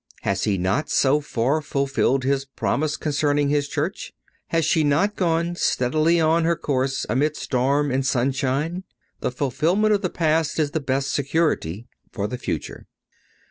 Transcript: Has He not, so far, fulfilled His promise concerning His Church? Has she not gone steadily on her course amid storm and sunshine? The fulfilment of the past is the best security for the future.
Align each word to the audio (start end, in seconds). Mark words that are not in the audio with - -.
Has 0.23 0.45
He 0.45 0.57
not, 0.57 0.89
so 0.89 1.19
far, 1.21 1.61
fulfilled 1.61 2.23
His 2.23 2.43
promise 2.43 2.97
concerning 2.97 3.49
His 3.49 3.67
Church? 3.69 4.11
Has 4.47 4.65
she 4.65 4.83
not 4.83 5.15
gone 5.15 5.55
steadily 5.55 6.19
on 6.19 6.43
her 6.43 6.55
course 6.55 7.05
amid 7.07 7.35
storm 7.35 7.91
and 7.91 8.03
sunshine? 8.03 8.83
The 9.19 9.29
fulfilment 9.29 9.93
of 9.93 10.01
the 10.01 10.09
past 10.09 10.57
is 10.57 10.71
the 10.71 10.79
best 10.79 11.11
security 11.13 11.85
for 12.11 12.25
the 12.25 12.39
future. 12.39 12.87